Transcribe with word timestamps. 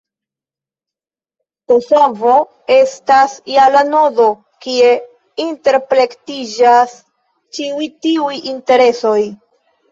Kosovo 1.71 2.31
estas 2.77 3.35
ja 3.57 3.67
la 3.77 3.85
nodo, 3.91 4.27
kie 4.67 4.89
interplektiĝas 5.47 6.99
ĉiuj 7.61 7.93
tiuj 8.09 8.37
interesoj. 8.57 9.19